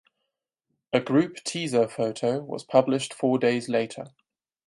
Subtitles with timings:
[0.93, 4.05] A group teaser photo was published four days later.